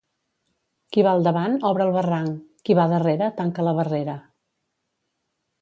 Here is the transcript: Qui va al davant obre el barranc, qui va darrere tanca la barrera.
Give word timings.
Qui 0.95 1.03
va 1.07 1.11
al 1.17 1.27
davant 1.27 1.57
obre 1.71 1.85
el 1.89 1.93
barranc, 1.97 2.41
qui 2.69 2.79
va 2.81 2.89
darrere 2.95 3.31
tanca 3.43 3.67
la 3.69 3.77
barrera. 3.83 4.21